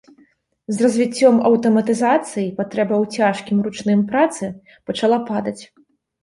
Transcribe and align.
З 0.75 0.85
развіццём 0.85 1.35
аўтаматызацыі 1.49 2.45
патрэба 2.61 2.95
ў 3.03 3.21
цяжкім 3.21 3.57
ручным 3.69 4.01
працы 4.15 4.51
пачала 4.89 5.21
падаць. 5.31 5.57